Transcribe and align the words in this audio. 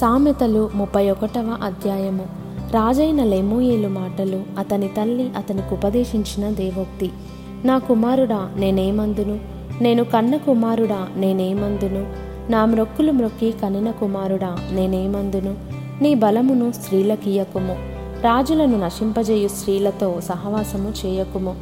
సామెతలు 0.00 0.70
ముప్పై 0.74 1.10
ఒకటవ 1.10 1.58
అధ్యాయము. 1.62 2.26
రాజైన 2.70 3.24
లెమూయేలు 3.24 3.88
మాటలు 3.88 4.42
అతని 4.58 4.88
తల్లి 4.88 5.32
అతనికి 5.36 5.74
ఉపదేశించిన 5.74 6.50
దేవోక్తి. 6.50 7.10
నా 7.64 7.78
కుమారుడా 7.78 8.52
నేనేమందును? 8.56 9.38
నేను 9.82 10.04
కన్న 10.04 10.36
కుమారుడా 10.36 11.08
నేనేమందును? 11.16 12.12
నా 12.52 12.64
మ్రొక్కులు 12.64 13.12
మ్రొక్కి 13.12 13.50
కనిన 13.50 13.90
కుమారుడా 13.90 14.56
నేనేమందును? 14.72 15.54
నీ 16.02 16.14
బలమును 16.14 16.72
స్త్రీలకియకుము 16.72 17.76
రాజులను 18.20 18.78
నశింపజేయు 18.78 19.48
స్త్రీలతో 19.48 20.20
సహవాసము 20.20 20.92
చేయకుము. 21.06 21.56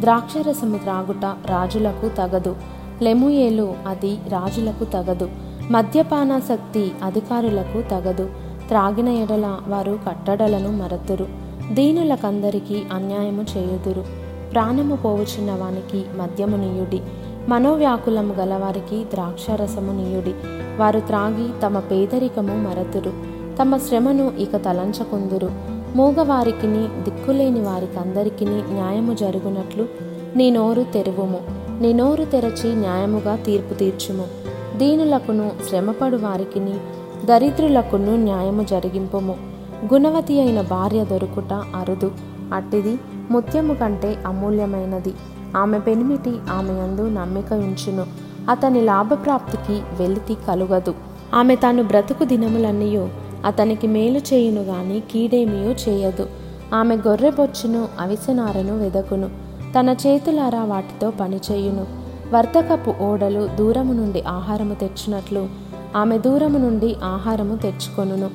ద్రాక్షరసము 0.00 0.78
త్రాగుట 0.78 1.24
రాజులకు 1.24 2.08
తగదు. 2.08 2.56
లెముయేలు 3.02 3.74
అది 3.86 4.18
రాజులకు 4.28 4.84
తగదు. 4.84 5.47
మద్యపానాసక్తి 5.70 6.92
అధికారులకు 7.02 7.82
తగదు. 7.82 8.30
త్రాగిన 8.68 9.08
ఎడల 9.08 9.58
వారు 9.68 9.98
కట్టడలను 10.08 10.72
మరతురు. 10.72 11.26
దీనులకందరికీ 11.72 12.82
అన్యాయము 12.92 13.44
చేయుదురు. 13.56 14.04
ప్రాణము 14.52 14.96
పోవుచున్న 14.96 15.52
వానికి 15.52 16.04
మద్యము 16.16 16.56
నీయుడి. 16.56 17.00
మనోవ్యాకులము 17.48 18.34
గలవారికి 18.34 19.04
ద్రాక్షరసము 19.04 19.92
నీయుడి. 19.92 20.34
వారు 20.76 21.00
త్రాగి 21.00 21.60
తమ 21.62 21.78
పేదరికము 21.78 22.56
మరతురు. 22.56 23.12
తమ 23.60 23.76
శ్రమను 23.76 24.32
ఇక 24.38 24.56
తలంచకుందురు. 24.56 25.50
మూగవారికిని 25.96 26.88
దిక్కులేని 27.02 27.60
వారికందరికీ 27.60 28.44
న్యాయము 28.48 29.14
జరుగునట్లు 29.14 29.88
నీ 30.36 30.50
నోరు 30.50 30.82
తెరువుము. 30.82 31.40
నీ 31.80 31.92
నోరు 31.92 32.24
తెరచి 32.24 32.76
న్యాయముగా 32.76 33.36
తీర్పు 33.36 33.74
తీర్చుము. 33.74 34.48
దీనులకును 34.78 35.50
శ్రమపడు 35.68 36.16
వారికిని 36.16 36.74
దరిద్రులకును 37.26 38.16
న్యాయము 38.16 38.62
జరిగింపుము. 38.62 39.36
గుణవతి 39.94 40.40
అయిన 40.40 40.60
భార్య 40.60 41.04
దొరుకుట 41.04 41.52
అరుదు. 41.52 42.12
అట్టిది 42.54 42.98
ముత్యము 43.30 43.74
కంటే 43.74 44.18
అమూల్యమైనది. 44.26 45.14
ఆమె 45.56 45.78
పెనిమిటి 45.78 46.36
ఆమె 46.50 46.72
యందు 46.72 47.08
నమ్మిక 47.08 47.52
ఉంచును. 47.52 48.06
అతని 48.50 48.80
లాభప్రాప్తికి 48.80 49.72
వెలితి 49.72 50.34
కలుగదు. 50.34 50.94
ఆమె 51.34 51.56
తాను 51.56 51.82
బ్రతుకు 51.82 52.24
దినములన్నయో 52.24 53.08
అతనికి 53.44 53.86
మేలు 53.86 54.18
చేయును 54.18 54.62
గాని 54.62 55.00
కీడేమియో 55.00 55.72
చేయదు. 55.72 56.26
ఆమె 56.74 56.96
గొర్రెబొచ్చును 56.96 57.88
అవిసెనారను 58.00 58.78
వెదకును. 58.78 59.30
తన 59.78 59.96
చేతులారా 60.06 60.64
వాటితో 60.64 61.10
పనిచేయును. 61.10 61.97
వర్తకపు 62.32 62.94
ఓడలు 63.02 63.48
దూరము 63.58 63.92
నుండి 63.92 64.22
ఆహారము 64.22 64.74
తెచ్చినట్లు. 64.74 65.48
ఆమె 65.96 66.18
దూరము 66.18 66.58
నుండి 66.58 66.96
ఆహారము 67.04 67.56
తెచ్చుకొనును. 67.56 68.30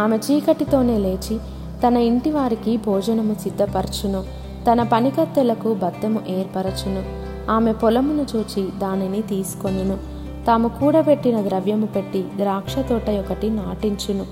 ఆమె 0.00 0.16
చీకటితోనే 0.16 0.98
లేచి 0.98 1.38
తన 1.86 1.96
ఇంటి 1.96 2.30
వారికి 2.30 2.76
భోజనము 2.76 3.34
సిద్ధపరచును. 3.34 4.24
తన 4.70 4.82
పనికత్తెలకు 4.82 5.74
బద్దము 5.74 6.20
ఏర్పరచును. 6.28 7.02
ఆమె 7.50 7.72
పొలమును 7.72 8.26
చూచి 8.36 8.68
దానిని 8.78 9.22
తీసుకొనును. 9.22 9.98
తాము 10.46 10.68
కూడబెట్టిన 10.68 11.48
ద్రవ్యము 11.48 11.86
పెట్టి 11.86 12.24
ద్రాక్ష 12.36 12.78
తోట 12.78 13.10
ఒకటి 13.10 13.50
నాటించును. 13.50 14.26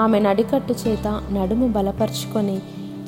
ఆమె 0.00 0.18
నడికట్టు 0.18 0.74
చేత 0.88 1.22
నడుము 1.32 1.68
బలపరుచుకొని 1.68 2.56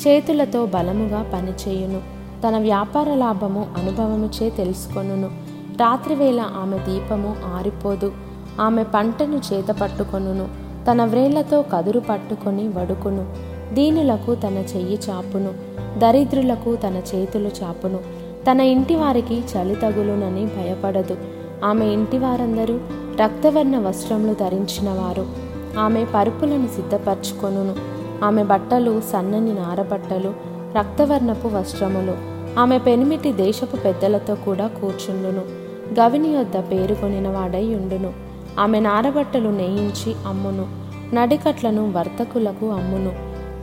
చేతులతో 0.07 0.67
బలముగా 0.67 1.31
పనిచేయును. 1.33 2.01
తన 2.49 2.59
వ్యాపార 2.59 3.15
లాభము 3.15 3.67
అనుభవముచే 3.77 4.51
తెలుసుకొనును. 4.51 5.48
రాత్రివేళ 5.81 6.41
ఆమె 6.41 6.79
దీపము 6.79 7.37
ఆరిపోదు. 7.57 8.13
ఆమె 8.61 8.83
పంటను 8.83 9.41
చేత 9.53 9.69
పట్టుకొనును. 9.81 10.49
తన 10.91 11.05
వ్రేళ్ళతో 11.05 11.63
కదురు 11.63 12.01
పట్టుకొని 12.01 12.69
వడుకును. 12.69 13.35
దీనులకు 13.75 14.35
తన 14.35 14.57
చెయ్యి 14.57 14.99
చాపును. 15.11 15.53
దరిద్రులకు 15.99 16.77
తన 16.77 17.03
చేతులు 17.15 17.51
చాపును. 17.63 17.99
తన 18.51 18.61
ఇంటి 18.61 18.95
వారికి 18.95 19.39
చలి 19.39 19.75
తగులునని 19.75 20.45
భయపడదు. 20.47 21.17
ఆమె 21.65 21.87
ఇంటి 21.87 22.19
వారందరూ 22.19 22.79
రక్తవర్ణ 23.21 23.79
వస్త్రములు 23.79 24.35
ధరించిన 24.35 24.91
వారు 24.91 25.27
ఆమె 25.79 26.07
పరుపులను 26.15 26.67
సిద్ధపరచుకొనును. 26.67 27.77
ఆమె 28.25 28.43
బట్టలు 28.43 29.03
సన్నని 29.13 29.55
నారబట్టలు 29.55 30.35
రక్తవర్ణపు 30.79 31.49
వస్త్రములు. 31.49 32.17
ఆమె 32.61 32.79
పెనిమిటి 32.79 33.33
దేశపు 33.33 33.77
పెద్దలతో 33.77 34.35
కూడా 34.35 34.67
కూర్చుండును. 34.67 35.68
గవిని 36.01 36.29
యొద్ద 36.29 36.57
పేరుకొనిన 36.57 37.29
వాడై 37.29 37.75
ఉండును. 37.75 38.13
ఆమె 38.61 38.81
నారబట్టలు 38.81 39.49
నేయించి 39.49 40.15
అమ్మును. 40.27 40.67
నడికట్లను 41.15 41.93
వర్తకులకు 41.93 42.67
అమ్మును. 42.71 43.13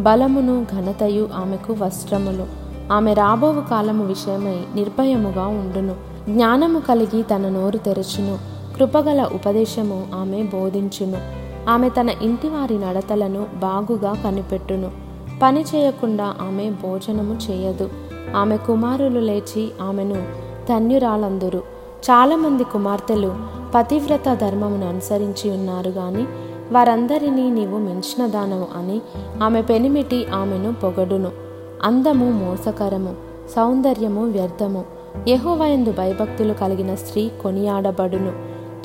బలమును 0.04 0.66
ఘనతయు 0.72 1.30
ఆమెకు 1.36 1.74
వస్త్రములు. 1.74 2.46
ఆమె 2.94 3.14
రాబోవు 3.14 3.62
కాలము 3.62 4.06
విషయమై 4.06 4.60
నిర్భయముగా 4.76 5.48
ఉండును. 5.48 5.96
జ్ఞానము 6.30 6.80
కలిగి 6.80 7.24
తన 7.24 7.50
నోరు 7.50 7.78
తెరచును. 7.78 8.38
కృపగల 8.76 9.30
ఉపదేశము 9.34 10.08
ఆమె 10.16 10.44
బోధించును. 10.44 11.18
ఆమె 11.70 11.90
తన 11.90 12.10
ఇంటి 12.10 12.50
వారి 12.50 12.80
నడతలను 12.80 13.46
బాగుగా 13.56 14.14
కనిపెట్టును. 14.24 14.92
పని 15.42 15.62
చేయకుండా 15.62 16.36
ఆమె 16.42 16.70
భోజనము 16.70 17.38
చేయదు. 17.50 17.90
ఆమె 18.36 18.58
కుమారులు 18.58 19.20
లేచి 19.20 19.72
ఆమెను 19.82 20.28
ధన్యురాలందురు. 20.70 21.75
చాలామంది 22.04 22.64
కుమార్తెలు 22.64 23.36
పతివ్రత 23.76 24.34
ధర్మమును 24.34 24.90
అనుసరించి 24.90 25.52
ఉన్నారు 25.52 25.90
గాని 25.90 26.26
వారందరినీ 26.72 27.50
నీవు 27.50 27.78
మించిన 27.78 28.28
దానము 28.28 28.68
అని 28.76 29.02
ఆమె 29.44 29.62
పెనిమిటి 29.62 30.26
ఆమెను 30.26 30.74
పొగడును. 30.74 31.32
అందము 31.84 32.32
మోసకరము 32.32 33.16
సౌందర్యము 33.56 34.26
వ్యర్థము. 34.26 34.86
యహోవయందు 35.28 35.92
భయభక్తులు 35.92 36.54
కలిగిన 36.54 36.96
స్త్రీ 36.96 37.32
కొనియాడబడును. 37.44 38.34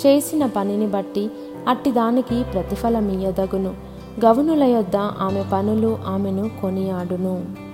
చేసిన 0.06 0.47
పనిని 0.47 0.87
బట్టి 0.87 1.31
అట్టి 1.69 1.92
దానికి 1.92 2.42
ప్రతిఫలమియ్యదగును. 2.42 3.75
గవునుల 4.25 4.62
యొద్ద 4.62 4.97
ఆమె 4.97 5.44
పనులు 5.53 5.98
ఆమెను 6.06 6.50
కొనియాడును. 6.62 7.69